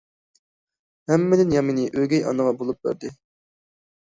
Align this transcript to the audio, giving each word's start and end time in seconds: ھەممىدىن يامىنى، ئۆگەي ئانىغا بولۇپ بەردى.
ھەممىدىن 1.11 1.53
يامىنى، 1.57 1.85
ئۆگەي 1.99 2.25
ئانىغا 2.31 2.55
بولۇپ 2.63 2.81
بەردى. 2.89 3.13